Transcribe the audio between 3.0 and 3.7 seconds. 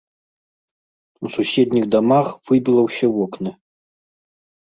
вокны.